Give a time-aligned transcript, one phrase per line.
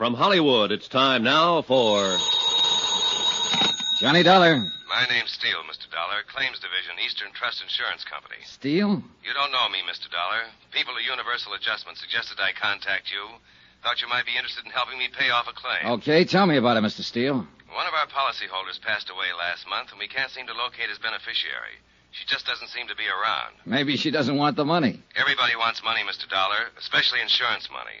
[0.00, 2.16] From Hollywood, it's time now for.
[4.00, 4.56] Johnny Dollar.
[4.88, 5.92] My name's Steele, Mr.
[5.92, 6.24] Dollar.
[6.24, 8.40] Claims Division, Eastern Trust Insurance Company.
[8.48, 9.04] Steele?
[9.20, 10.08] You don't know me, Mr.
[10.08, 10.48] Dollar.
[10.72, 13.28] People at Universal Adjustment suggested I contact you.
[13.84, 16.00] Thought you might be interested in helping me pay off a claim.
[16.00, 17.04] Okay, tell me about it, Mr.
[17.04, 17.44] Steele.
[17.68, 20.96] One of our policyholders passed away last month, and we can't seem to locate his
[20.96, 21.76] beneficiary.
[22.16, 23.52] She just doesn't seem to be around.
[23.68, 25.04] Maybe she doesn't want the money.
[25.12, 26.24] Everybody wants money, Mr.
[26.24, 28.00] Dollar, especially insurance money.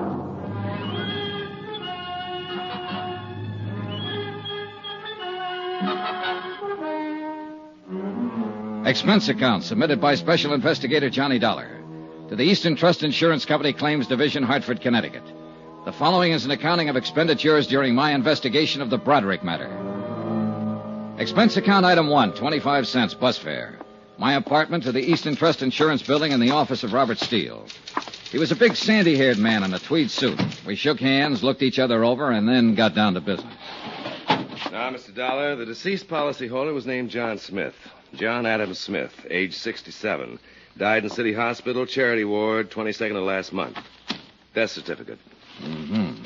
[8.85, 11.69] Expense account submitted by Special Investigator Johnny Dollar
[12.29, 15.21] to the Eastern Trust Insurance Company Claims Division, Hartford, Connecticut.
[15.85, 19.69] The following is an accounting of expenditures during my investigation of the Broderick matter.
[21.19, 23.77] Expense account item one, 25 cents bus fare.
[24.17, 27.67] My apartment to the Eastern Trust Insurance Building in the office of Robert Steele.
[28.31, 30.41] He was a big sandy haired man in a tweed suit.
[30.65, 33.53] We shook hands, looked each other over, and then got down to business.
[34.71, 35.13] Now, Mr.
[35.13, 37.75] Dollar, the deceased policyholder was named John Smith.
[38.13, 40.39] John Adams Smith, age 67.
[40.77, 43.77] Died in City Hospital, Charity Ward, 22nd of last month.
[44.53, 45.19] Death certificate.
[45.61, 46.23] Mm-hmm.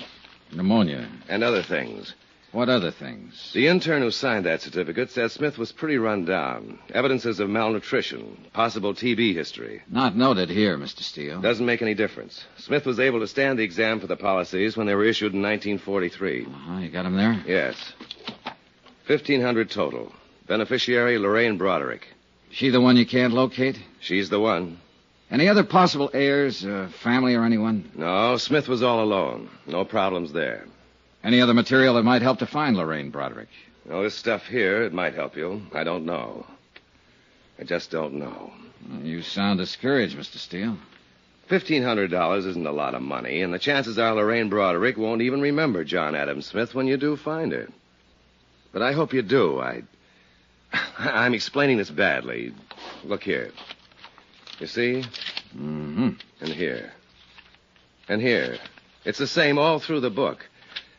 [0.55, 1.07] Pneumonia.
[1.27, 2.13] And other things.
[2.51, 3.51] What other things?
[3.53, 6.79] The intern who signed that certificate said Smith was pretty run down.
[6.93, 9.81] Evidences of malnutrition, possible TB history.
[9.89, 11.01] Not noted here, Mr.
[11.01, 11.41] Steele.
[11.41, 12.45] Doesn't make any difference.
[12.57, 15.41] Smith was able to stand the exam for the policies when they were issued in
[15.41, 16.45] 1943.
[16.45, 16.77] Uh-huh.
[16.79, 17.43] You got him there?
[17.45, 17.75] Yes.
[19.07, 20.13] 1,500 total.
[20.47, 22.07] Beneficiary Lorraine Broderick.
[22.51, 23.79] She the one you can't locate?
[23.99, 24.79] She's the one.
[25.31, 27.91] Any other possible heirs, uh, family, or anyone?
[27.95, 29.49] No, Smith was all alone.
[29.65, 30.65] No problems there.
[31.23, 33.49] Any other material that might help to find Lorraine Broderick?
[33.89, 35.63] No, this stuff here, it might help you.
[35.73, 36.45] I don't know.
[37.59, 38.51] I just don't know.
[38.89, 40.37] Well, you sound discouraged, Mr.
[40.37, 40.77] Steele.
[41.49, 45.83] $1,500 isn't a lot of money, and the chances are Lorraine Broderick won't even remember
[45.83, 47.67] John Adam Smith when you do find her.
[48.71, 49.59] But I hope you do.
[49.59, 49.83] I.
[50.97, 52.53] I'm explaining this badly.
[53.03, 53.51] Look here.
[54.59, 55.03] You see?
[55.55, 56.09] Mm-hmm.
[56.41, 56.91] And here.
[58.07, 58.57] And here.
[59.03, 60.47] It's the same all through the book.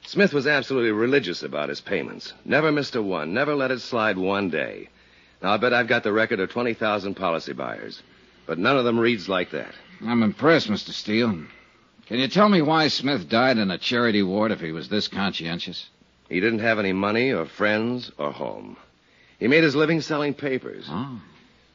[0.05, 2.33] Smith was absolutely religious about his payments.
[2.45, 3.35] Never missed a one.
[3.35, 4.89] Never let it slide one day.
[5.43, 8.03] Now, I bet I've got the record of 20,000 policy buyers.
[8.47, 9.75] But none of them reads like that.
[10.07, 10.91] I'm impressed, Mr.
[10.91, 11.45] Steele.
[12.07, 15.09] Can you tell me why Smith died in a charity ward if he was this
[15.09, 15.89] conscientious?
[16.29, 18.77] He didn't have any money or friends or home.
[19.39, 20.87] He made his living selling papers.
[20.89, 21.21] Oh.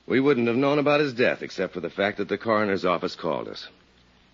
[0.08, 3.16] We wouldn't have known about his death except for the fact that the coroner's office
[3.16, 3.68] called us.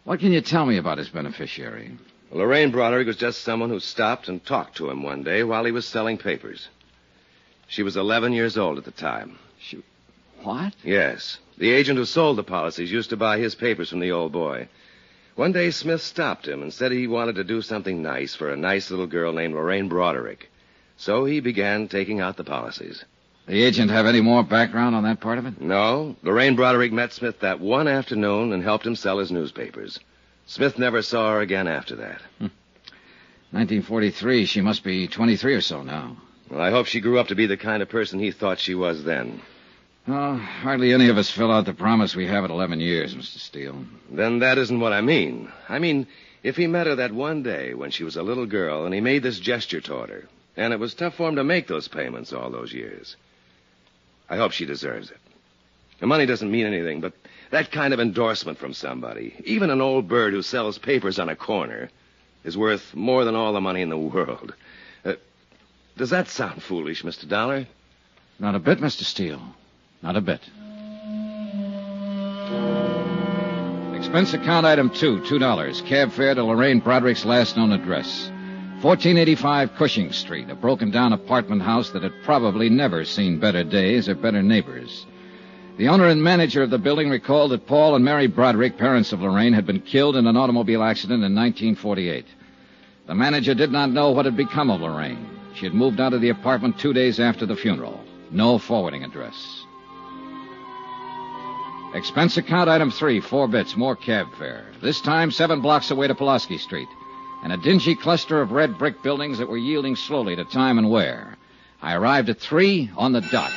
[0.06, 1.98] What can you tell me about his beneficiary?
[2.32, 5.72] Lorraine Broderick was just someone who stopped and talked to him one day while he
[5.72, 6.70] was selling papers.
[7.68, 9.38] She was 11 years old at the time.
[9.60, 9.84] She...
[10.44, 10.74] What?
[10.84, 11.40] Yes.
[11.58, 14.70] The agent who sold the policies used to buy his papers from the old boy.
[15.36, 18.58] One day, Smith stopped him and said he wanted to do something nice for a
[18.58, 20.50] nice little girl named Lorraine Broderick.
[20.96, 23.04] So he began taking out the policies.
[23.48, 25.62] The agent have any more background on that part of it?
[25.62, 26.18] No.
[26.22, 30.02] Lorraine Broderick met Smith that one afternoon and helped him sell his newspapers.
[30.46, 32.22] Smith never saw her again after that.
[32.40, 32.48] Hmm.
[33.52, 34.46] 1943.
[34.46, 36.18] She must be 23 or so now.
[36.50, 38.76] Well, I hope she grew up to be the kind of person he thought she
[38.76, 39.42] was then.
[40.10, 43.40] Oh, hardly any of us fill out the promise we have at 11 years, Mr.
[43.40, 43.86] Steele.
[44.12, 45.50] Then that isn't what I mean.
[45.70, 46.08] I mean,
[46.44, 49.00] if he met her that one day when she was a little girl and he
[49.00, 52.34] made this gesture toward her, and it was tough for him to make those payments
[52.34, 53.16] all those years.
[54.30, 55.18] I hope she deserves it.
[56.00, 57.14] The money doesn't mean anything, but
[57.52, 61.36] that kind of endorsement from somebody, even an old bird who sells papers on a
[61.36, 61.90] corner,
[62.44, 64.54] is worth more than all the money in the world.
[65.04, 65.14] Uh,
[65.98, 67.28] does that sound foolish, Mr.
[67.28, 67.66] Dollar?
[68.40, 69.04] Not a bit, Mr.
[69.04, 69.42] Steele.
[70.04, 70.42] Not a bit.
[73.98, 75.82] Expense account item two, two dollars.
[75.82, 78.32] Cab fare to Lorraine Broderick's last known address.
[78.82, 84.08] 1485 Cushing Street, a broken down apartment house that had probably never seen better days
[84.08, 85.08] or better neighbors.
[85.78, 89.22] The owner and manager of the building recalled that Paul and Mary Broderick, parents of
[89.22, 92.26] Lorraine, had been killed in an automobile accident in 1948.
[93.08, 95.28] The manager did not know what had become of Lorraine.
[95.56, 98.00] She had moved out of the apartment two days after the funeral.
[98.30, 99.66] No forwarding address.
[101.96, 104.68] Expense account item three, four bits, more cab fare.
[104.84, 106.90] This time seven blocks away to Pulaski Street.
[107.48, 110.90] And a dingy cluster of red brick buildings that were yielding slowly to time and
[110.90, 111.38] wear.
[111.82, 113.54] I arrived at three on the dot.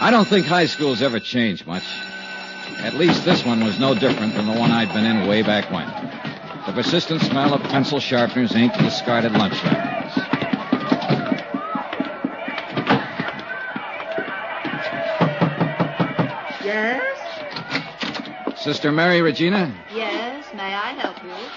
[0.00, 1.84] I don't think high school's ever changed much.
[2.78, 5.70] At least this one was no different than the one I'd been in way back
[5.70, 5.86] when.
[6.64, 10.16] The persistent smell of pencil sharpeners, ink, discarded lunch wrappings.
[16.64, 18.58] Yes?
[18.58, 19.74] Sister Mary Regina?
[19.94, 21.55] Yes, may I help you?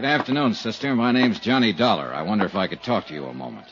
[0.00, 0.94] Good afternoon, sister.
[0.96, 2.14] My name's Johnny Dollar.
[2.14, 3.66] I wonder if I could talk to you a moment.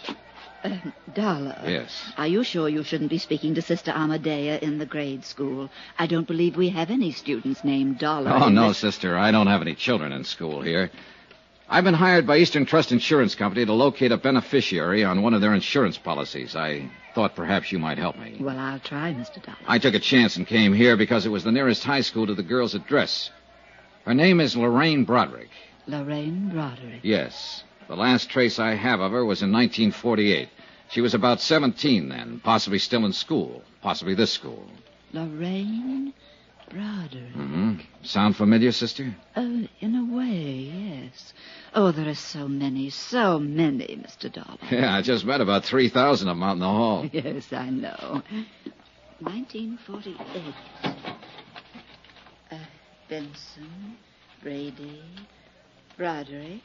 [0.62, 0.76] Uh,
[1.14, 1.56] Dollar.
[1.66, 2.12] Yes.
[2.19, 5.70] Are you sure you shouldn't be speaking to Sister Amadea in the grade school?
[5.98, 8.30] I don't believe we have any students named Dollar.
[8.30, 9.16] Oh, no, this- sister.
[9.16, 10.90] I don't have any children in school here.
[11.66, 15.40] I've been hired by Eastern Trust Insurance Company to locate a beneficiary on one of
[15.40, 16.54] their insurance policies.
[16.54, 18.36] I thought perhaps you might help me.
[18.38, 19.42] Well, I'll try, Mr.
[19.42, 19.56] Dollar.
[19.66, 22.34] I took a chance and came here because it was the nearest high school to
[22.34, 23.31] the girl's address.
[24.04, 25.48] Her name is Lorraine Broderick.
[25.88, 27.00] Lorraine Broderick.
[27.02, 27.64] Yes.
[27.88, 30.49] The last trace I have of her was in 1948.
[30.90, 34.67] She was about 17 then, possibly still in school, possibly this school.
[35.12, 36.12] Lorraine
[36.70, 37.32] Broderick.
[37.35, 39.14] Mm hmm Sound familiar, sister?
[39.37, 41.32] Oh, in a way, yes.
[41.75, 44.32] Oh, there are so many, so many, Mr.
[44.32, 44.58] Dollar.
[44.70, 47.08] Yeah, I just met about 3,000 of them out in the hall.
[47.12, 48.23] Yes, I know.
[49.20, 50.55] 1948.
[52.50, 52.56] Uh,
[53.08, 53.96] Benson,
[54.43, 55.02] Brady,
[55.98, 56.60] Broderick,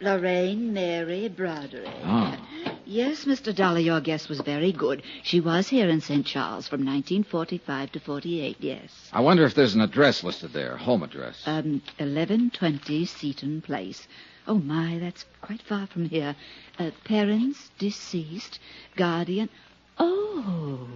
[0.00, 1.88] Lorraine Mary Broderick.
[2.04, 2.36] Oh.
[2.84, 3.54] Yes, Mr.
[3.54, 5.02] Dollar, your guess was very good.
[5.22, 6.24] She was here in St.
[6.26, 9.10] Charles from 1945 to 48, yes.
[9.12, 11.42] I wonder if there's an address listed there, home address.
[11.46, 14.08] Um, 1120 Seaton Place.
[14.46, 16.34] Oh, my, that's quite far from here.
[16.78, 18.58] Uh, parents deceased,
[18.96, 19.50] guardian.
[19.98, 20.88] Oh,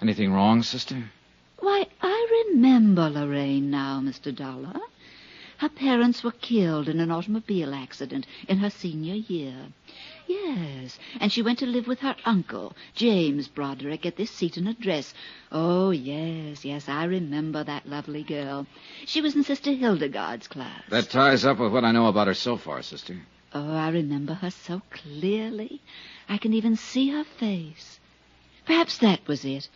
[0.00, 1.04] Anything wrong, sister?
[1.58, 4.34] why, I remember Lorraine now, Mr.
[4.34, 4.80] Dollar.
[5.58, 9.68] Her parents were killed in an automobile accident in her senior year.
[10.26, 15.12] Yes, and she went to live with her uncle, James Broderick, at this Seaton address.
[15.52, 18.66] Oh, yes, yes, I remember that lovely girl.
[19.06, 20.82] She was in Sister Hildegard's class.
[20.88, 23.20] That ties up with what I know about her so far, sister.
[23.52, 25.80] Oh, I remember her so clearly.
[26.28, 28.00] I can even see her face.
[28.64, 29.68] Perhaps that was it.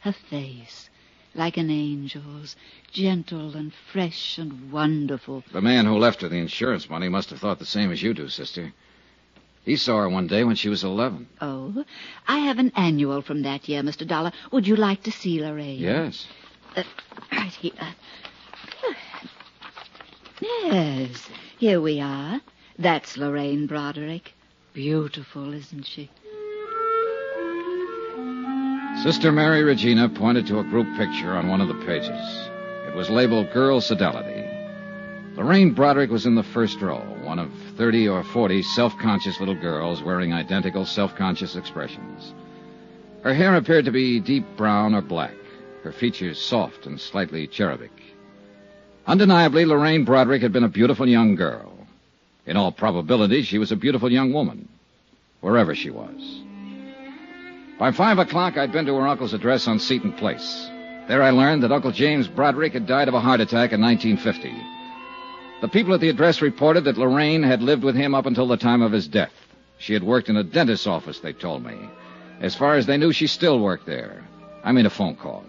[0.00, 0.90] Her face.
[1.34, 2.56] Like an angel's.
[2.92, 5.44] Gentle and fresh and wonderful.
[5.52, 8.12] The man who left her the insurance money must have thought the same as you
[8.12, 8.72] do, sister.
[9.64, 11.28] He saw her one day when she was 11.
[11.40, 11.84] Oh,
[12.26, 14.06] I have an annual from that year, Mr.
[14.06, 14.32] Dollar.
[14.50, 15.78] Would you like to see Lorraine?
[15.78, 16.26] Yes.
[16.76, 16.82] Uh,
[17.30, 17.72] right here.
[20.40, 21.28] Yes,
[21.58, 22.40] here we are.
[22.78, 24.32] That's Lorraine Broderick.
[24.74, 26.10] Beautiful, isn't she?
[29.02, 32.48] Sister Mary Regina pointed to a group picture on one of the pages.
[32.86, 34.48] It was labeled Girl Fidelity.
[35.34, 39.56] Lorraine Broderick was in the first row, one of 30 or 40 self conscious little
[39.56, 42.32] girls wearing identical self conscious expressions.
[43.24, 45.34] Her hair appeared to be deep brown or black,
[45.82, 47.90] her features soft and slightly cherubic.
[49.08, 51.72] Undeniably, Lorraine Broderick had been a beautiful young girl.
[52.46, 54.68] In all probability, she was a beautiful young woman,
[55.40, 56.42] wherever she was.
[57.82, 60.70] By five o'clock, I'd been to her uncle's address on Seaton Place.
[61.08, 64.54] There I learned that Uncle James Broderick had died of a heart attack in 1950.
[65.60, 68.56] The people at the address reported that Lorraine had lived with him up until the
[68.56, 69.32] time of his death.
[69.78, 71.74] She had worked in a dentist's office, they told me.
[72.40, 74.22] As far as they knew, she still worked there.
[74.62, 75.44] I made a phone call.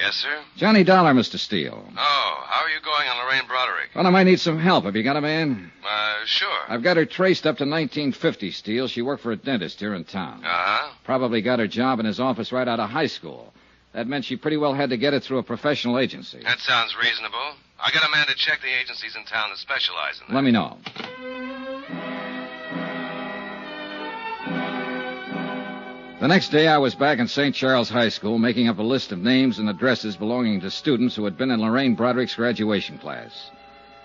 [0.00, 0.40] Yes, sir?
[0.56, 1.38] Johnny Dollar, Mr.
[1.38, 1.84] Steele.
[1.96, 3.90] Oh, how are you going on Lorraine Broderick?
[3.94, 4.84] Well, I might need some help.
[4.84, 5.70] Have you got a man?
[5.86, 6.48] Uh, sure.
[6.68, 8.88] I've got her traced up to 1950, Steele.
[8.88, 10.42] She worked for a dentist here in town.
[10.44, 10.90] Uh-huh.
[11.04, 13.52] Probably got her job in his office right out of high school.
[13.92, 16.40] That meant she pretty well had to get it through a professional agency.
[16.44, 17.54] That sounds reasonable.
[17.78, 20.34] I got a man to check the agencies in town that specialize in that.
[20.34, 20.78] Let me know.
[26.20, 27.54] The next day, I was back in St.
[27.54, 31.24] Charles High School making up a list of names and addresses belonging to students who
[31.24, 33.50] had been in Lorraine Broderick's graduation class.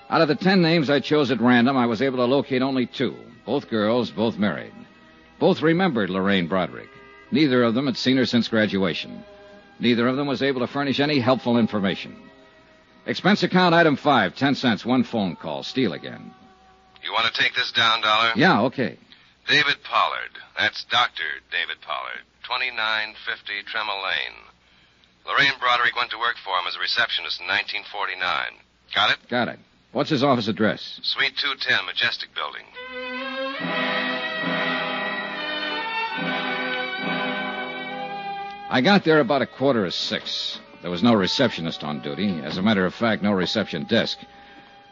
[0.09, 2.85] Out of the ten names I chose at random, I was able to locate only
[2.85, 3.17] two.
[3.45, 4.71] Both girls, both married.
[5.39, 6.87] Both remembered Lorraine Broderick.
[7.31, 9.25] Neither of them had seen her since graduation.
[9.81, 12.15] Neither of them was able to furnish any helpful information.
[13.05, 15.63] Expense account item five, ten cents, one phone call.
[15.63, 16.33] Steele again.
[17.03, 18.31] You want to take this down, Dollar?
[18.37, 18.97] Yeah, okay.
[19.47, 20.33] David Pollard.
[20.57, 21.41] That's Dr.
[21.51, 22.25] David Pollard.
[22.43, 24.37] 2950 Tremel Lane.
[25.25, 28.21] Lorraine Broderick went to work for him as a receptionist in 1949.
[28.93, 29.17] Got it?
[29.29, 29.59] Got it.
[29.91, 30.99] What's his office address?
[31.03, 32.65] Suite 210, Majestic Building.
[38.67, 40.59] I got there about a quarter of six.
[40.81, 42.41] There was no receptionist on duty.
[42.43, 44.19] As a matter of fact, no reception desk.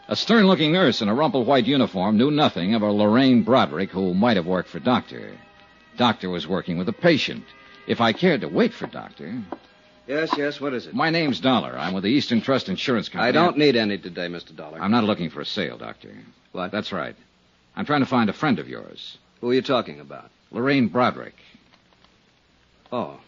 [0.08, 3.90] A stern looking nurse in a rumpled white uniform knew nothing of a Lorraine Broderick
[3.92, 5.32] who might have worked for Doctor.
[5.98, 7.46] Doctor was working with a patient.
[7.88, 9.42] If I cared to wait for Doctor.
[10.06, 10.94] Yes, yes, what is it?
[10.94, 11.78] My name's Dollar.
[11.78, 13.30] I'm with the Eastern Trust Insurance Company.
[13.30, 14.54] I don't need any today, Mr.
[14.56, 14.82] Dollar.
[14.82, 16.14] I'm not looking for a sale, Doctor.
[16.52, 16.72] What?
[16.72, 17.16] That's right.
[17.76, 20.30] I'm trying to find a friend of yours, Who are you talking about?
[20.52, 21.36] Lorraine Broderick.
[22.92, 23.20] Oh.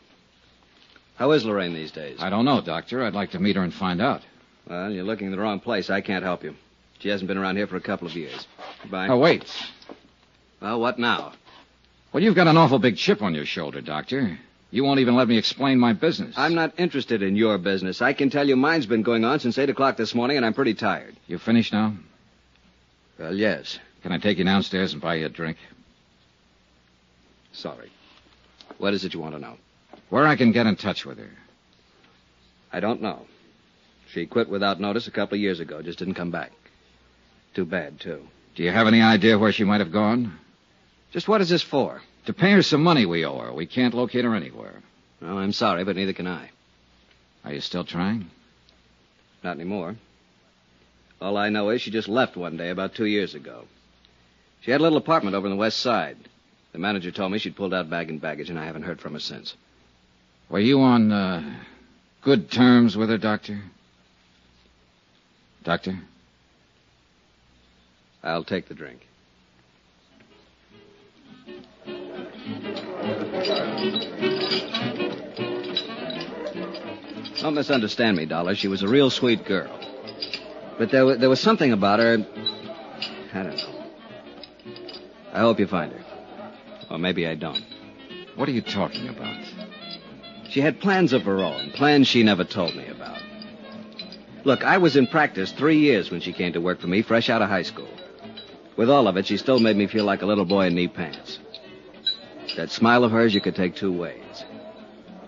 [1.15, 2.17] How is Lorraine these days?
[2.19, 3.03] I don't know, Doctor.
[3.03, 4.21] I'd like to meet her and find out.
[4.67, 5.89] Well, you're looking in the wrong place.
[5.89, 6.55] I can't help you.
[6.99, 8.47] She hasn't been around here for a couple of years.
[8.81, 9.07] Goodbye.
[9.07, 9.45] Oh, wait.
[10.61, 11.33] Well, what now?
[12.11, 14.39] Well, you've got an awful big chip on your shoulder, Doctor.
[14.71, 16.35] You won't even let me explain my business.
[16.37, 18.01] I'm not interested in your business.
[18.01, 20.53] I can tell you mine's been going on since 8 o'clock this morning, and I'm
[20.53, 21.15] pretty tired.
[21.27, 21.93] You finished now?
[23.19, 23.79] Well, yes.
[24.01, 25.57] Can I take you downstairs and buy you a drink?
[27.53, 27.91] Sorry.
[28.77, 29.57] What is it you want to know?
[30.09, 31.31] Where I can get in touch with her.
[32.71, 33.25] I don't know.
[34.11, 35.81] She quit without notice a couple of years ago.
[35.81, 36.51] Just didn't come back.
[37.55, 38.21] Too bad, too.
[38.55, 40.37] Do you have any idea where she might have gone?
[41.11, 42.01] Just what is this for?
[42.25, 43.53] To pay her some money we owe her.
[43.53, 44.81] We can't locate her anywhere.
[45.21, 46.49] Well, I'm sorry, but neither can I.
[47.45, 48.29] Are you still trying?
[49.43, 49.95] Not anymore.
[51.21, 53.65] All I know is she just left one day about two years ago.
[54.61, 56.17] She had a little apartment over on the west side.
[56.73, 59.13] The manager told me she'd pulled out bag and baggage, and I haven't heard from
[59.13, 59.55] her since.
[60.49, 61.55] Were you on uh,
[62.21, 63.61] good terms with her, Doctor?
[65.63, 65.97] Doctor?
[68.25, 69.07] I'll take the drink.
[77.41, 78.55] Don't misunderstand me, Dollar.
[78.55, 79.69] She was a real sweet girl.
[80.77, 82.25] But there, wa- there was something about her.
[83.33, 83.85] I don't know.
[85.33, 86.03] I hope you find her.
[86.89, 87.63] Or maybe I don't.
[88.35, 89.43] What are you talking about?
[90.49, 93.21] She had plans of her own, plans she never told me about.
[94.43, 97.29] Look, I was in practice three years when she came to work for me, fresh
[97.29, 97.89] out of high school.
[98.77, 100.87] With all of it, she still made me feel like a little boy in knee
[100.87, 101.39] pants.
[102.57, 104.43] That smile of hers you could take two ways.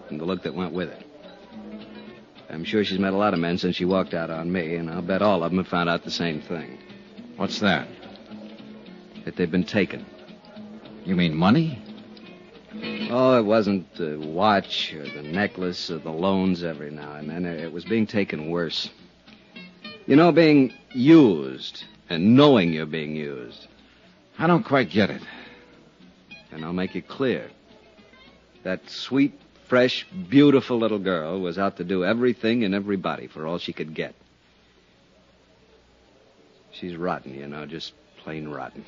[0.09, 1.03] And the look that went with it.
[2.49, 4.89] I'm sure she's met a lot of men since she walked out on me, and
[4.89, 6.77] I'll bet all of them have found out the same thing.
[7.35, 7.87] What's that?
[9.25, 10.05] That they've been taken.
[11.05, 11.81] You mean money?
[13.09, 17.45] Oh, it wasn't the watch or the necklace or the loans every now and then.
[17.45, 18.89] It was being taken worse.
[20.05, 23.67] You know, being used and knowing you're being used.
[24.39, 25.21] I don't quite get it.
[26.51, 27.49] And I'll make it clear.
[28.63, 29.33] That sweet,
[29.67, 33.93] fresh, beautiful little girl was out to do everything and everybody for all she could
[33.93, 34.15] get.
[36.71, 38.85] She's rotten, you know, just plain rotten.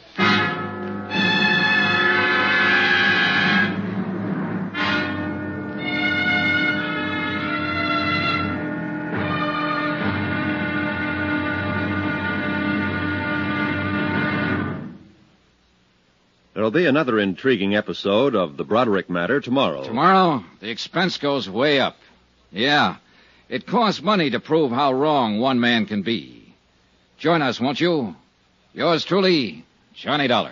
[16.70, 19.84] There'll be another intriguing episode of the Broderick matter tomorrow.
[19.84, 21.98] Tomorrow, the expense goes way up.
[22.52, 22.98] Yeah.
[23.50, 26.54] It costs money to prove how wrong one man can be.
[27.18, 28.16] Join us, won't you?
[28.76, 30.52] Yours truly, Johnny Dollar.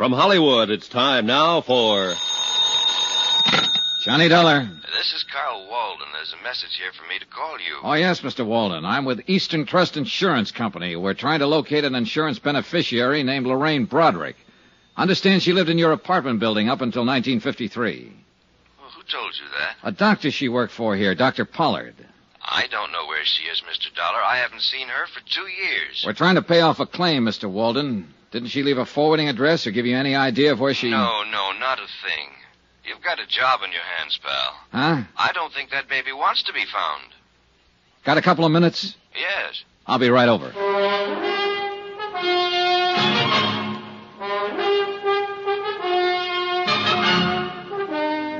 [0.00, 2.14] From Hollywood, it's time now for
[4.02, 4.66] Johnny Dollar.
[4.96, 6.06] This is Carl Walden.
[6.14, 7.76] There's a message here for me to call you.
[7.82, 8.46] Oh, yes, Mr.
[8.46, 8.86] Walden.
[8.86, 10.96] I'm with Eastern Trust Insurance Company.
[10.96, 14.36] We're trying to locate an insurance beneficiary named Lorraine Broderick.
[14.96, 18.12] Understand she lived in your apartment building up until 1953.
[18.80, 19.86] Well, who told you that?
[19.86, 21.44] A doctor she worked for here, Dr.
[21.44, 21.94] Pollard.
[22.42, 23.94] I don't know where she is, Mr.
[23.94, 24.22] Dollar.
[24.22, 26.04] I haven't seen her for two years.
[26.06, 27.50] We're trying to pay off a claim, Mr.
[27.50, 28.14] Walden.
[28.30, 30.88] Didn't she leave a forwarding address or give you any idea of where she...
[30.88, 32.28] No, no, not a thing.
[32.84, 34.54] You've got a job on your hands, pal.
[34.72, 35.02] Huh?
[35.16, 37.12] I don't think that baby wants to be found.
[38.04, 38.94] Got a couple of minutes?
[39.14, 39.64] Yes.
[39.86, 40.52] I'll be right over.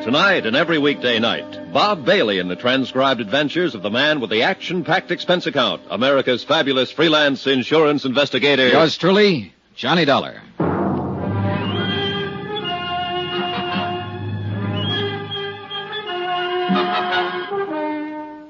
[0.05, 4.31] Tonight and every weekday night, Bob Bailey in the transcribed adventures of the man with
[4.31, 8.69] the action packed expense account, America's fabulous freelance insurance investigator.
[8.69, 10.43] Yours truly, Johnny Dollar.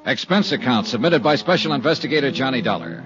[0.06, 3.04] Expense account submitted by Special Investigator Johnny Dollar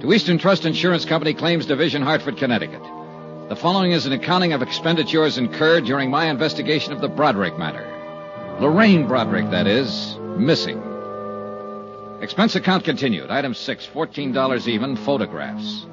[0.00, 2.82] to Eastern Trust Insurance Company Claims Division, Hartford, Connecticut.
[3.48, 7.84] The following is an accounting of expenditures incurred during my investigation of the Broderick matter.
[8.60, 10.80] Lorraine Broderick, that is, missing.
[12.20, 13.28] Expense account continued.
[13.28, 15.84] Item six, $14 even, photographs.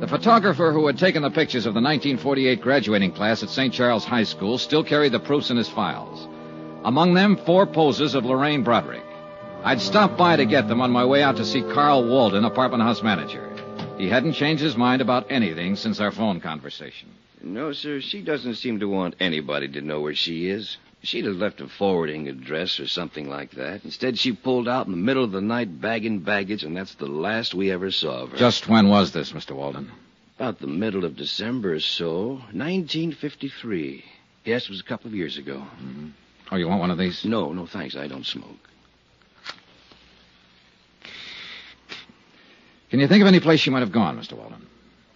[0.00, 3.74] The photographer who had taken the pictures of the 1948 graduating class at St.
[3.74, 6.28] Charles High School still carried the proofs in his files.
[6.84, 9.02] Among them, four poses of Lorraine Broderick.
[9.64, 12.84] I'd stopped by to get them on my way out to see Carl Walden, apartment
[12.84, 13.50] house manager.
[13.98, 17.08] He hadn't changed his mind about anything since our phone conversation.
[17.42, 18.00] No, sir.
[18.00, 20.76] She doesn't seem to want anybody to know where she is.
[21.08, 23.82] She'd have left a forwarding address or something like that.
[23.82, 27.06] Instead, she pulled out in the middle of the night bagging baggage, and that's the
[27.06, 28.36] last we ever saw of her.
[28.36, 29.52] Just when was this, Mr.
[29.52, 29.90] Walden?
[30.36, 34.04] About the middle of December or so, 1953.
[34.44, 35.54] Yes, it was a couple of years ago.
[35.82, 36.08] Mm-hmm.
[36.52, 37.24] Oh, you want one of these?
[37.24, 37.96] No, no, thanks.
[37.96, 38.68] I don't smoke.
[42.90, 44.34] Can you think of any place she might have gone, Mr.
[44.34, 44.66] Walden?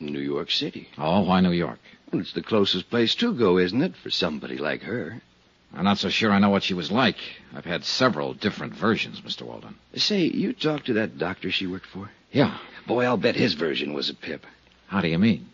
[0.01, 0.89] New York City.
[0.97, 1.81] Oh, why New York?
[2.11, 5.21] Well, it's the closest place to go, isn't it, for somebody like her?
[5.75, 7.17] I'm not so sure I know what she was like.
[7.54, 9.43] I've had several different versions, Mr.
[9.43, 9.76] Walden.
[9.95, 12.11] Say, you talked to that doctor she worked for?
[12.30, 12.58] Yeah.
[12.87, 14.47] Boy, I'll bet his version was a pip.
[14.89, 15.49] How do you mean?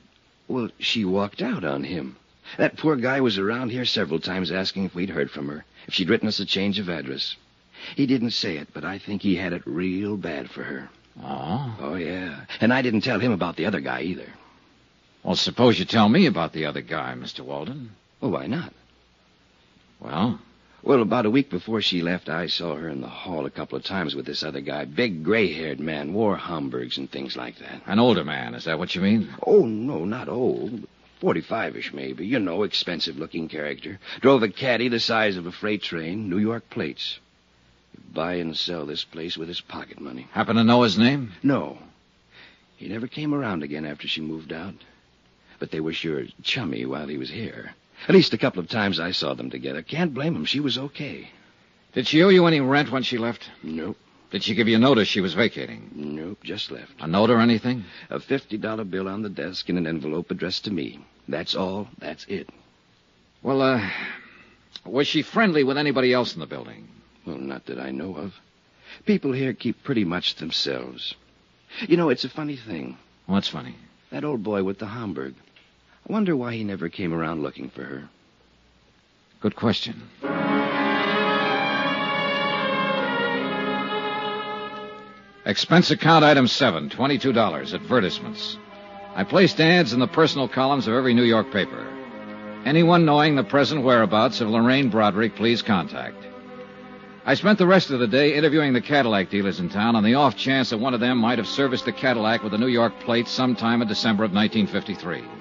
[0.49, 2.17] Well, she walked out on him.
[2.57, 5.95] That poor guy was around here several times asking if we'd heard from her, if
[5.95, 7.37] she'd written us a change of address.
[7.95, 10.89] He didn't say it, but I think he had it real bad for her.
[11.23, 11.77] Oh?
[11.81, 12.45] Oh, yeah.
[12.61, 14.33] And I didn't tell him about the other guy either.
[15.23, 17.41] Well, suppose you tell me about the other guy, Mr.
[17.41, 17.91] Walden.
[18.21, 18.73] Well, why not?
[20.01, 20.39] Well,
[20.83, 23.77] Well, about a week before she left, I saw her in the hall a couple
[23.77, 24.85] of times with this other guy.
[24.85, 27.83] Big, gray-haired man, wore Homburgs and things like that.
[27.87, 29.29] an older man, is that what you mean?
[29.45, 30.87] Oh, no, not old.
[31.21, 32.27] Forty-five-ish, maybe.
[32.27, 33.99] You know, expensive-looking character.
[34.21, 37.19] Drove a caddy the size of a freight train, New York plates.
[38.15, 40.29] Buy and sell this place with his pocket money.
[40.31, 41.33] Happen to know his name?
[41.43, 41.79] No.
[42.77, 44.75] He never came around again after she moved out.
[45.59, 47.75] But they were sure chummy while he was here.
[48.07, 49.83] At least a couple of times I saw them together.
[49.83, 50.45] Can't blame him.
[50.45, 51.31] She was okay.
[51.93, 53.51] Did she owe you any rent when she left?
[53.63, 53.97] Nope,
[54.31, 55.91] Did she give you notice she was vacating?
[55.95, 56.93] nope, just left.
[57.01, 57.85] A note or anything?
[58.11, 61.05] A $50 bill on the desk in an envelope addressed to me.
[61.27, 61.89] That's all.
[61.99, 62.49] That's it.
[63.43, 63.89] Well, uh,
[64.85, 66.89] was she friendly with anybody else in the building?
[67.27, 68.35] Well, not that I know of.
[69.07, 71.15] People here keep pretty much to themselves.
[71.89, 72.97] You know, it's a funny thing.
[73.27, 73.77] What's funny?
[74.11, 75.35] That old boy with the Homburg.
[76.09, 78.09] Wonder why he never came around looking for her.
[79.41, 80.03] Good question.
[85.45, 87.75] Expense account item seven, $22.
[87.75, 88.59] Advertisements.
[89.15, 91.87] I placed ads in the personal columns of every New York paper.
[92.65, 96.17] Anyone knowing the present whereabouts of Lorraine Broderick, please contact.
[97.25, 100.15] I spent the rest of the day interviewing the Cadillac dealers in town on the
[100.15, 102.99] off chance that one of them might have serviced the Cadillac with a New York
[103.01, 105.38] plate sometime in December of 1953.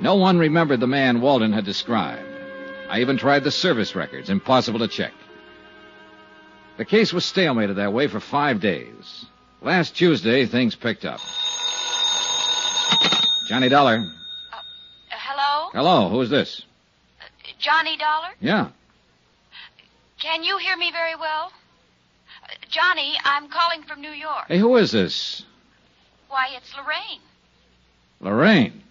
[0.00, 2.26] No one remembered the man Walden had described.
[2.88, 4.30] I even tried the service records.
[4.30, 5.12] Impossible to check.
[6.76, 9.24] The case was stalemated that way for five days.
[9.62, 11.20] Last Tuesday, things picked up.
[13.48, 13.96] Johnny Dollar.
[13.96, 14.56] Uh,
[15.10, 15.70] hello?
[15.72, 16.62] Hello, who's this?
[17.58, 18.28] Johnny Dollar?
[18.40, 18.68] Yeah.
[20.18, 21.52] Can you hear me very well?
[22.44, 24.44] Uh, Johnny, I'm calling from New York.
[24.48, 25.44] Hey, who is this?
[26.28, 27.20] Why, it's Lorraine.
[28.20, 28.82] Lorraine.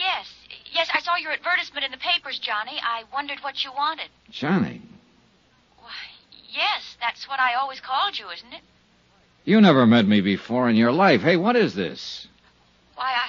[0.00, 0.26] Yes,
[0.72, 2.80] yes, I saw your advertisement in the papers, Johnny.
[2.82, 4.08] I wondered what you wanted.
[4.30, 4.80] Johnny.
[5.78, 5.90] Why,
[6.48, 8.62] yes, that's what I always called you, isn't it?
[9.44, 11.20] You never met me before in your life.
[11.20, 12.26] Hey, what is this?
[12.94, 13.28] Why, I.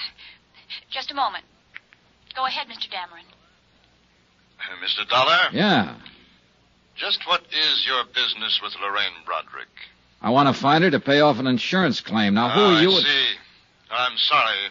[0.90, 1.44] Just a moment.
[2.36, 2.88] Go ahead, Mr.
[2.90, 3.28] Dameron.
[4.82, 5.08] Mr.
[5.10, 5.50] Dollar?
[5.52, 5.96] Yeah.
[6.96, 9.68] Just what is your business with Lorraine Broderick?
[10.22, 12.36] I want to find her to pay off an insurance claim.
[12.36, 12.92] Now, who Ah, are you?
[12.92, 13.26] I see.
[13.92, 14.70] I'm sorry.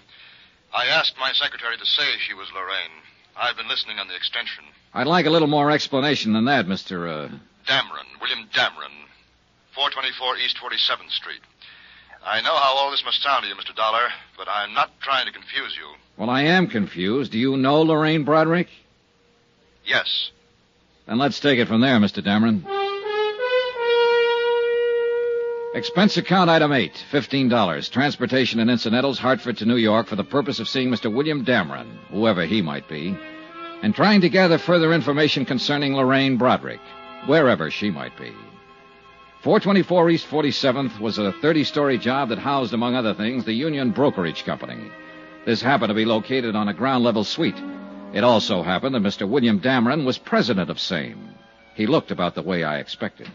[0.73, 3.03] I asked my secretary to say she was Lorraine.
[3.37, 4.65] I've been listening on the extension.
[4.95, 7.09] I'd like a little more explanation than that, Mr.
[7.09, 7.29] Uh...
[7.67, 8.95] Dameron, William Dameron,
[9.75, 11.41] 424 East 47th Street.
[12.25, 13.75] I know how all this must sound to you, Mr.
[13.75, 15.87] Dollar, but I'm not trying to confuse you.
[16.17, 17.33] Well, I am confused.
[17.33, 18.69] Do you know Lorraine Broderick?
[19.85, 20.31] Yes.
[21.07, 22.23] Then let's take it from there, Mr.
[22.23, 22.80] Dameron.
[25.73, 27.89] Expense account item eight, fifteen dollars.
[27.89, 31.13] Transportation and incidentals, Hartford to New York, for the purpose of seeing Mr.
[31.15, 33.17] William Dameron, whoever he might be,
[33.81, 36.81] and trying to gather further information concerning Lorraine Broderick,
[37.27, 38.33] wherever she might be.
[39.43, 44.45] 424 East 47th was a 30-story job that housed, among other things, the Union Brokerage
[44.45, 44.91] Company.
[45.47, 47.63] This happened to be located on a ground-level suite.
[48.13, 49.27] It also happened that Mr.
[49.27, 51.29] William Dameron was president of same.
[51.77, 53.31] He looked about the way I expected.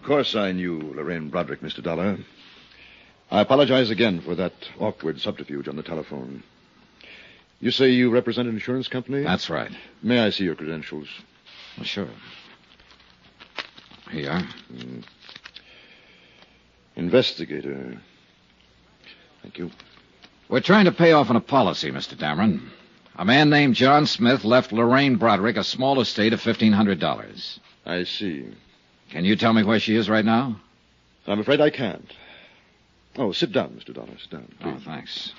[0.00, 1.82] Of course I knew Lorraine Broderick, Mr.
[1.82, 2.16] Dollar.
[3.30, 6.42] I apologize again for that awkward subterfuge on the telephone.
[7.60, 9.22] You say you represent an insurance company?
[9.22, 9.70] That's right.
[10.02, 11.06] May I see your credentials?
[11.76, 12.08] Well, sure.
[14.10, 14.48] Here you are.
[14.72, 15.04] Mm.
[16.96, 18.00] Investigator.
[19.42, 19.70] Thank you.
[20.48, 22.16] We're trying to pay off on a policy, Mr.
[22.16, 22.70] Dameron.
[23.16, 27.58] A man named John Smith left Lorraine Broderick a small estate of $1,500.
[27.84, 28.46] I see.
[29.10, 30.60] Can you tell me where she is right now?
[31.26, 32.10] I'm afraid I can't.
[33.16, 33.92] Oh, sit down, Mr.
[33.92, 34.16] Dollar.
[34.18, 34.48] Sit down.
[34.64, 35.32] Oh, thanks.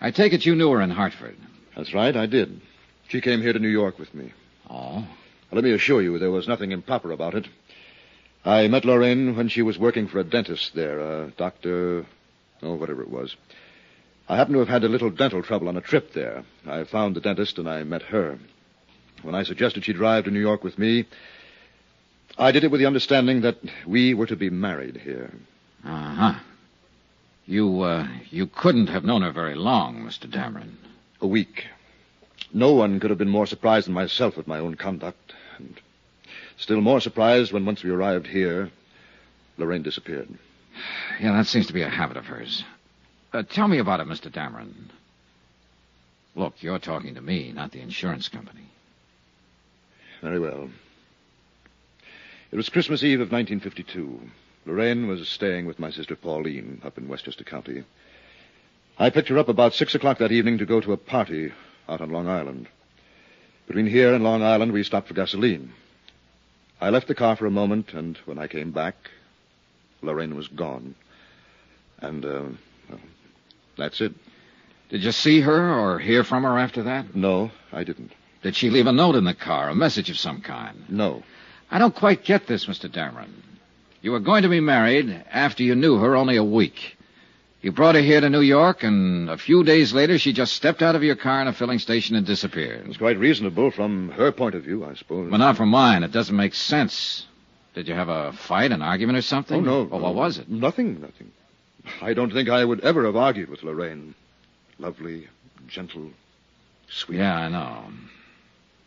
[0.00, 1.36] I take it you knew her in Hartford.
[1.76, 2.60] That's right, I did.
[3.08, 4.32] She came here to New York with me.
[4.68, 5.06] Oh?
[5.52, 7.46] Let me assure you, there was nothing improper about it.
[8.44, 12.04] I met Lorraine when she was working for a dentist there, a doctor,
[12.62, 13.36] oh, whatever it was.
[14.28, 16.44] I happened to have had a little dental trouble on a trip there.
[16.66, 18.38] I found the dentist and I met her.
[19.22, 21.06] When I suggested she drive to New York with me,
[22.36, 25.32] I did it with the understanding that we were to be married here.
[25.84, 26.34] Uh-huh.
[27.46, 30.28] You, uh, you couldn't have known her very long, Mr.
[30.28, 30.74] Dameron.
[31.20, 31.64] A week.
[32.52, 35.34] No one could have been more surprised than myself at my own conduct.
[35.58, 35.80] And
[36.56, 38.70] still more surprised when once we arrived here,
[39.58, 40.28] Lorraine disappeared.
[41.20, 42.64] Yeah, that seems to be a habit of hers.
[43.32, 44.30] Uh, tell me about it, Mr.
[44.32, 44.72] Dameron.
[46.34, 48.68] Look, you're talking to me, not the insurance company.
[50.20, 50.68] Very well.
[52.50, 54.20] It was Christmas Eve of 1952.
[54.66, 57.84] Lorraine was staying with my sister Pauline up in Westchester County.
[58.98, 61.52] I picked her up about six o'clock that evening to go to a party
[61.88, 62.68] out on Long Island.
[63.66, 65.72] Between here and Long Island, we stopped for gasoline.
[66.80, 68.94] I left the car for a moment, and when I came back,
[70.02, 70.94] Lorraine was gone.
[71.98, 72.44] And, uh,
[72.88, 73.00] well,
[73.76, 74.12] that's it.
[74.90, 77.16] Did you see her or hear from her after that?
[77.16, 78.12] No, I didn't.
[78.42, 80.84] Did she leave a note in the car, a message of some kind?
[80.88, 81.22] No.
[81.74, 82.88] I don't quite get this, Mr.
[82.88, 83.32] Dameron.
[84.00, 86.96] You were going to be married after you knew her only a week.
[87.62, 90.82] You brought her here to New York, and a few days later, she just stepped
[90.82, 92.86] out of your car in a filling station and disappeared.
[92.86, 95.28] It's quite reasonable from her point of view, I suppose.
[95.32, 96.04] But not from mine.
[96.04, 97.26] It doesn't make sense.
[97.74, 99.66] Did you have a fight, an argument, or something?
[99.66, 99.82] Oh, no.
[99.82, 100.06] Well, no.
[100.06, 100.48] what was it?
[100.48, 101.32] Nothing, nothing.
[102.00, 104.14] I don't think I would ever have argued with Lorraine.
[104.78, 105.26] Lovely,
[105.66, 106.10] gentle,
[106.88, 107.18] sweet.
[107.18, 107.82] Yeah, I know.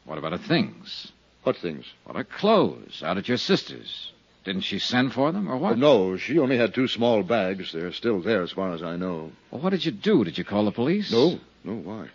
[0.05, 1.11] What about her things?
[1.47, 1.85] What things?
[2.03, 4.11] What her clothes out at your sister's?
[4.43, 5.71] Didn't she send for them, or what?
[5.71, 7.71] Oh, no, she only had two small bags.
[7.71, 9.31] They're still there as far as I know.
[9.49, 10.25] Well, what did you do?
[10.25, 11.09] Did you call the police?
[11.09, 12.07] No, no, why?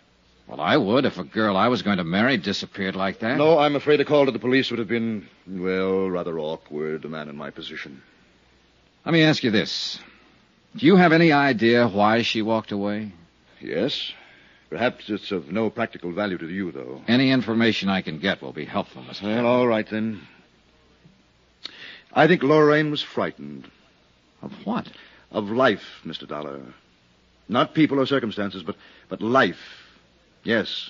[0.45, 3.39] Well, I would if a girl I was going to marry disappeared like that.
[3.39, 7.09] No, I'm afraid a call to the police would have been, well, rather awkward, a
[7.09, 8.03] man in my position.
[9.03, 9.99] Let me ask you this.
[10.75, 13.11] Do you have any idea why she walked away?
[13.59, 14.13] Yes.
[14.73, 17.03] Perhaps it's of no practical value to you, though.
[17.07, 19.21] Any information I can get will be helpful, Mr.
[19.21, 20.21] Well, all right, then.
[22.11, 23.69] I think Lorraine was frightened.
[24.41, 24.87] Of what?
[25.29, 26.27] Of life, Mr.
[26.27, 26.59] Dollar.
[27.47, 28.75] Not people or circumstances, but,
[29.09, 29.61] but life.
[30.43, 30.89] Yes.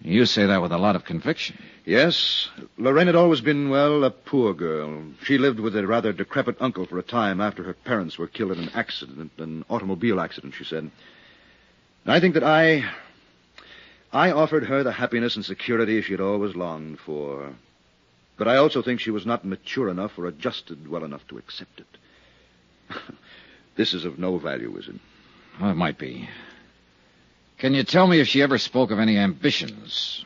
[0.00, 1.56] You say that with a lot of conviction.
[1.84, 2.48] Yes.
[2.78, 5.04] Lorraine had always been, well, a poor girl.
[5.22, 8.50] She lived with a rather decrepit uncle for a time after her parents were killed
[8.50, 10.90] in an accident, an automobile accident, she said.
[12.04, 12.84] And I think that I.
[14.12, 17.52] I offered her the happiness and security she had always longed for.
[18.36, 21.80] But I also think she was not mature enough or adjusted well enough to accept
[21.80, 22.96] it.
[23.76, 24.94] this is of no value, is it?
[25.60, 26.28] Well, it might be.
[27.58, 30.24] Can you tell me if she ever spoke of any ambitions?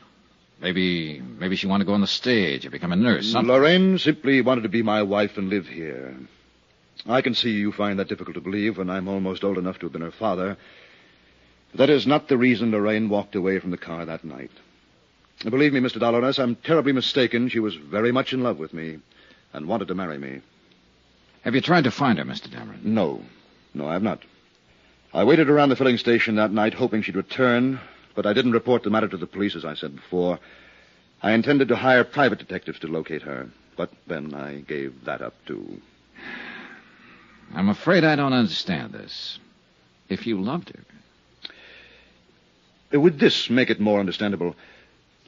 [0.59, 3.31] Maybe, maybe she wanted to go on the stage or become a nurse.
[3.31, 3.51] Something.
[3.51, 6.15] Lorraine simply wanted to be my wife and live here.
[7.07, 9.85] I can see you find that difficult to believe when I'm almost old enough to
[9.85, 10.57] have been her father.
[11.75, 14.51] That is not the reason Lorraine walked away from the car that night.
[15.43, 15.99] Believe me, Mr.
[15.99, 18.99] Dollar, unless I'm terribly mistaken, she was very much in love with me
[19.53, 20.41] and wanted to marry me.
[21.43, 22.49] Have you tried to find her, Mr.
[22.49, 22.83] Dameron?
[22.83, 23.21] No.
[23.73, 24.23] No, I have not.
[25.13, 27.79] I waited around the filling station that night hoping she'd return,
[28.15, 30.39] but I didn't report the matter to the police, as I said before.
[31.21, 35.33] I intended to hire private detectives to locate her, but then I gave that up,
[35.45, 35.81] too.
[37.53, 39.39] I'm afraid I don't understand this.
[40.09, 40.83] If you loved her.
[42.93, 44.55] Uh, Would this make it more understandable?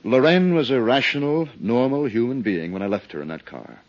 [0.03, 3.79] Lorraine was a rational, normal human being when I left her in that car.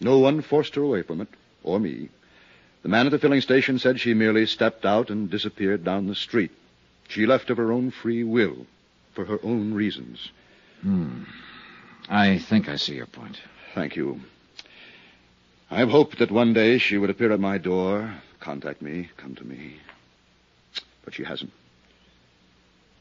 [0.00, 1.28] No one forced her away from it,
[1.62, 2.08] or me.
[2.82, 6.14] The man at the filling station said she merely stepped out and disappeared down the
[6.14, 6.50] street.
[7.08, 8.66] She left of her own free will,
[9.14, 10.30] for her own reasons.
[10.80, 11.24] Hmm.
[12.08, 13.40] I think I see your point.
[13.74, 14.20] Thank you.
[15.70, 19.44] I've hoped that one day she would appear at my door, contact me, come to
[19.44, 19.76] me.
[21.04, 21.52] But she hasn't.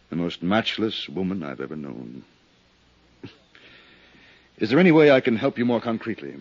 [0.09, 2.23] The most matchless woman I've ever known.
[4.57, 6.35] Is there any way I can help you more concretely?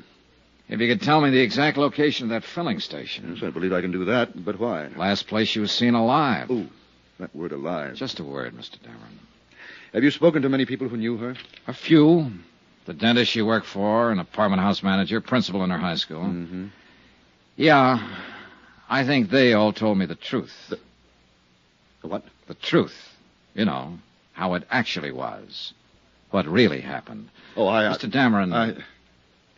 [0.69, 3.35] If you could tell me the exact location of that filling station.
[3.35, 4.89] Yes, I believe I can do that, but why?
[4.89, 6.49] Last place she was seen alive.
[6.51, 6.67] Oh,
[7.19, 7.95] that word alive.
[7.95, 8.79] Just a word, Mr.
[8.79, 9.19] Dameron.
[9.95, 11.37] Have you spoken to many people who knew her?
[11.67, 12.31] A few.
[12.85, 16.25] The dentist she worked for, an apartment house manager, principal in her high school.
[16.25, 16.67] Mm-hmm.
[17.57, 18.17] Yeah,
[18.89, 20.55] I think they all told me the truth.
[20.69, 20.79] The,
[22.03, 22.25] the what?
[22.47, 22.95] The truth.
[23.55, 23.99] You know,
[24.33, 25.73] how it actually was.
[26.31, 27.29] What really happened.
[27.57, 27.85] Oh, I...
[27.85, 28.11] Mr.
[28.11, 28.83] Dameron, I...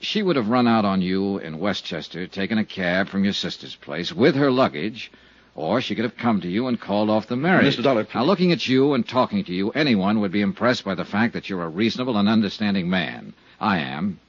[0.01, 3.75] she would have run out on you in Westchester, taken a cab from your sister's
[3.75, 5.11] place with her luggage,
[5.55, 7.77] or she could have come to you and called off the marriage.
[7.77, 7.83] Mr.
[7.83, 8.15] Dollar, please.
[8.15, 11.35] Now, looking at you and talking to you, anyone would be impressed by the fact
[11.35, 13.35] that you're a reasonable and understanding man.
[13.61, 14.21] I am.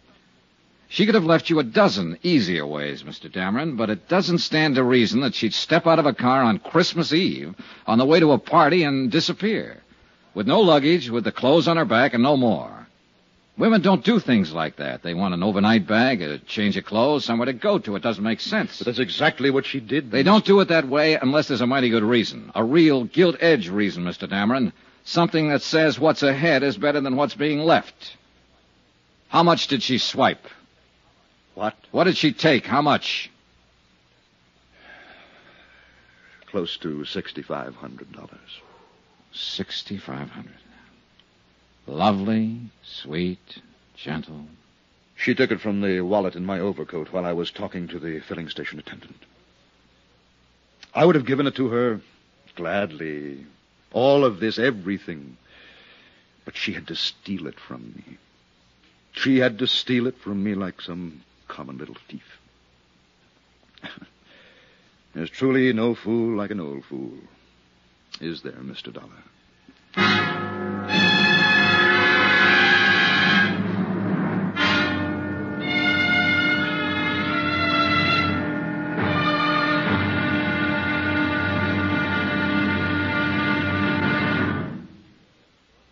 [0.92, 3.32] She could have left you a dozen easier ways, Mr.
[3.32, 6.60] Dameron, but it doesn't stand to reason that she'd step out of a car on
[6.60, 7.56] Christmas Eve
[7.88, 9.78] on the way to a party and disappear.
[10.34, 12.88] With no luggage, with the clothes on her back, and no more.
[13.58, 15.02] Women don't do things like that.
[15.02, 17.96] They want an overnight bag, a change of clothes, somewhere to go to.
[17.96, 18.80] It doesn't make sense.
[18.80, 20.12] But that's exactly what she did.
[20.12, 22.52] They don't do it that way unless there's a mighty good reason.
[22.54, 24.30] A real gilt-edged reason, Mr.
[24.30, 24.74] Dameron.
[25.06, 28.18] Something that says what's ahead is better than what's being left.
[29.30, 30.46] How much did she swipe?
[31.56, 31.76] What?
[31.92, 32.66] What did she take?
[32.66, 33.30] How much?
[36.48, 38.38] Close to $6,500.
[39.34, 40.58] Sixty-five hundred.
[41.88, 43.62] Lovely, sweet,
[43.96, 44.46] gentle.
[45.16, 48.20] She took it from the wallet in my overcoat while I was talking to the
[48.20, 49.24] filling station attendant.
[50.94, 52.02] I would have given it to her
[52.56, 53.46] gladly.
[53.94, 55.38] All of this, everything.
[56.44, 58.18] But she had to steal it from me.
[59.14, 62.40] She had to steal it from me like some common little thief.
[65.14, 67.12] There's truly no fool like an old fool.
[68.22, 68.94] Is there, Mr.
[68.94, 69.10] Dollar?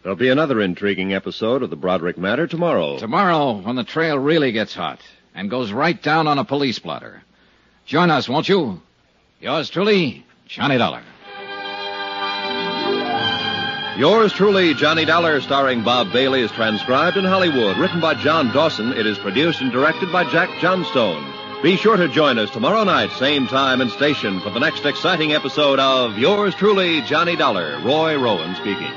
[0.04, 2.98] There'll be another intriguing episode of the Broderick Matter tomorrow.
[2.98, 5.02] Tomorrow, when the trail really gets hot
[5.40, 7.24] and goes right down on a police blotter.
[7.86, 8.82] Join us, won't you?
[9.40, 11.02] Yours truly, Johnny Dollar.
[13.98, 17.78] Yours truly, Johnny Dollar, starring Bob Bailey, is transcribed in Hollywood.
[17.78, 21.24] Written by John Dawson, it is produced and directed by Jack Johnstone.
[21.64, 25.32] Be sure to join us tomorrow night, same time and station, for the next exciting
[25.32, 27.80] episode of Yours truly, Johnny Dollar.
[27.80, 28.92] Roy Rowan speaking.